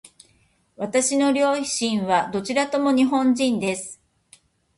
[0.77, 4.01] 私の両親はどちらとも日本人です。